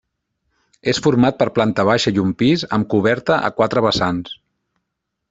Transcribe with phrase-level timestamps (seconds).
[0.93, 4.35] És format per planta baixa i un pis, amb coberta a quatre vessants.